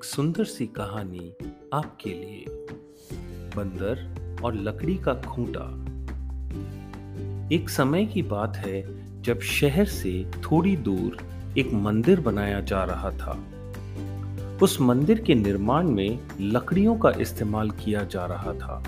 [0.00, 1.32] एक सुंदर सी कहानी
[1.74, 2.44] आपके लिए।
[3.56, 4.14] बंदर
[4.44, 5.64] और लकड़ी का खूंटा।
[7.54, 8.82] एक समय की बात है
[9.22, 11.18] जब शहर से थोड़ी दूर
[11.58, 13.44] एक मंदिर बनाया जा रहा था।
[14.62, 18.84] उस मंदिर के निर्माण में लकड़ियों का इस्तेमाल किया जा रहा था।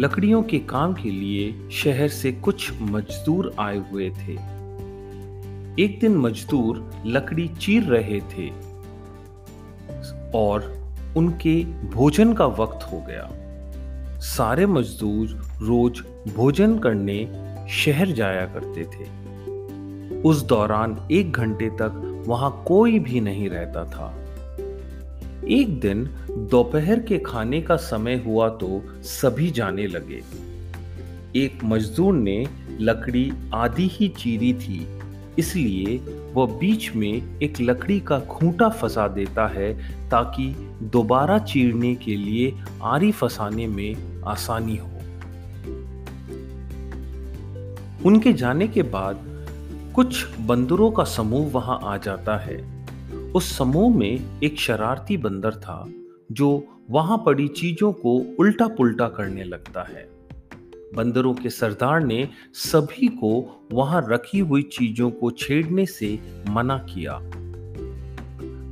[0.00, 4.32] लकड़ियों के काम के लिए शहर से कुछ मजदूर आए हुए थे।
[5.84, 8.65] एक दिन मजदूर लकड़ी चीर रहे थे।
[10.34, 10.72] और
[11.16, 13.30] उनके भोजन का वक्त हो गया।
[14.20, 15.28] सारे मजदूर
[15.62, 16.00] रोज
[16.34, 17.18] भोजन करने
[17.70, 24.14] शहर जाया करते थे। उस दौरान एक घंटे तक वहाँ कोई भी नहीं रहता था।
[25.48, 26.04] एक दिन
[26.50, 30.22] दोपहर के खाने का समय हुआ तो सभी जाने लगे।
[31.36, 32.46] एक मजदूर ने
[32.80, 34.95] लकड़ी आधी ही चीरी थी
[35.38, 35.96] इसलिए
[36.34, 39.72] वह बीच में एक लकड़ी का खूंटा फंसा देता है
[40.10, 40.48] ताकि
[40.82, 44.90] दोबारा चीरने के लिए आरी फंसाने में आसानी हो।
[48.04, 49.20] उनके जाने के बाद
[49.94, 52.86] कुछ बंदरों का समूह वहाँ आ जाता है।
[53.32, 55.88] उस समूह में एक शरारती बंदर था
[56.32, 60.15] जो वहाँ पड़ी चीज़ों को उल्टा पुल्टा करने लगता है।
[60.96, 63.32] बंदरों के सरदार ने सभी को
[63.72, 66.18] वहाँ रखी हुई चीज़ों को छेड़ने से
[66.50, 67.18] मना किया।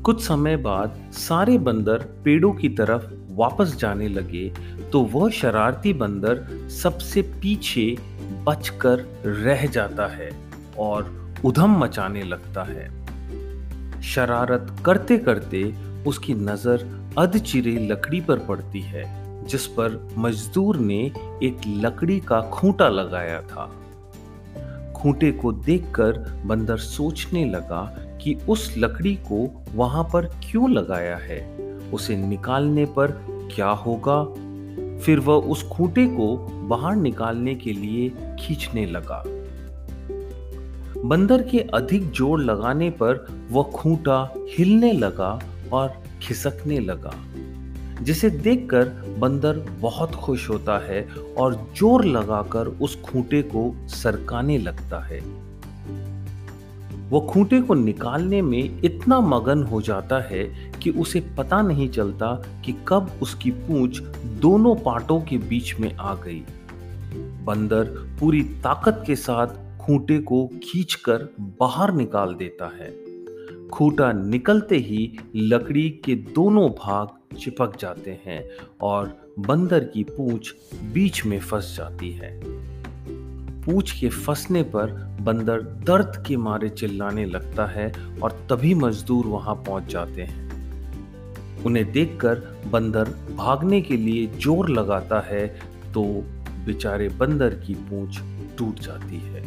[0.03, 4.49] कुछ समय बाद सारे बंदर पेड़ों की तरफ़ वापस जाने लगे
[4.93, 7.97] तो वह शरारती बंदर सबसे पीछे
[8.47, 10.31] बचकर रह जाता है
[10.79, 11.13] और
[11.45, 15.63] उधम मचाने लगता है। शरारत करते करते
[16.07, 22.89] उसकी नज़र अधचिरे लकड़ी पर पड़ती है। जिस पर मजदूर ने एक लकड़ी का खूंटा
[22.89, 23.73] लगाया था।
[24.97, 31.69] खूंटे को देखकर बंदर सोचने लगा कि उस लकड़ी को वहाँ पर क्यों लगाया है?
[31.93, 33.11] उसे निकालने पर
[33.55, 34.25] क्या होगा?
[34.99, 36.37] फिर वह उस खूंटे को
[36.69, 38.09] बाहर निकालने के लिए
[38.41, 39.23] खींचने लगा।
[41.05, 45.41] बंदर के अधिक ज़ोर लगाने पर वह खूंटा हिलने लगा
[45.73, 45.93] और
[46.23, 47.15] खिसकने लगा।
[48.05, 48.85] जिसे देखकर
[49.19, 55.21] बंदर बहुत खुश होता है और ज़ोर लगाकर उस खूंटे को सरकाने लगता है।
[57.11, 60.45] वो खूंटे को निकालने में इतना मगन हो जाता है
[60.83, 62.33] कि उसे पता नहीं चलता
[62.65, 64.01] कि कब उसकी पूंछ
[64.41, 66.43] दोनों पाटों के बीच में आ गई।
[67.45, 67.85] बंदर
[68.21, 69.47] पूरी ताकत के साथ
[69.79, 71.29] खूंटे को खींचकर
[71.61, 72.91] बाहर निकाल देता है।
[73.69, 78.43] खूंटा निकलते ही लकड़ी के दोनों भाग चिपक जाते हैं
[78.83, 80.55] और बंदर की पूछ
[80.93, 82.39] बीच में फंस जाती है।
[83.65, 84.91] पूंछ के फंसने पर
[85.21, 87.93] बंदर दर्द के मारे चिल्लाने लगता है
[88.23, 90.43] और तभी मजदूर वहाँ पहुँच जाते हैं।
[91.65, 95.47] उन्हें देखकर बंदर भागने के लिए ज़ोर लगाता है
[95.95, 96.03] तो
[96.67, 98.19] बेचारे बंदर की पूंछ
[98.59, 99.43] टूट जाती है।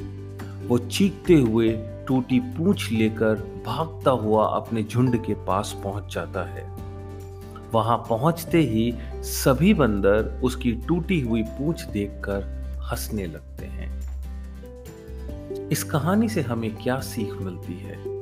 [0.67, 1.69] वो चीखते हुए
[2.07, 6.65] टूटी पूंछ लेकर भागता हुआ अपने झुंड के पास पहुँच जाता है।
[7.73, 12.43] वहाँ पहुँचते ही सभी बंदर उसकी टूटी हुई पूंछ देखकर
[12.91, 13.97] हंसने लगते हैं।
[15.69, 18.17] इस कहानी से हमें क्या सीख मिलती है?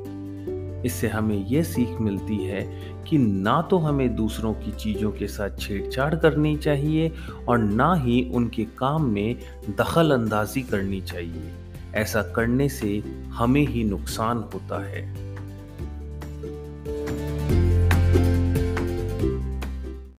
[0.85, 2.61] इससे हमें यह सीख मिलती है
[3.09, 7.11] कि ना तो हमें दूसरों की चीज़ों के साथ छेड़छाड़ करनी चाहिए
[7.47, 9.35] और ना ही उनके काम में
[9.69, 11.53] दखल अंदाजी करनी चाहिए।
[11.95, 15.24] ऐसा करने से हमें ही नुकसान होता है।